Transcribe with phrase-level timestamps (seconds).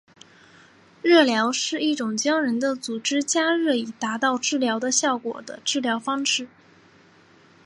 [1.03, 6.47] 热疗是一种将人的组织加热以达到治疗的效果的治疗方式。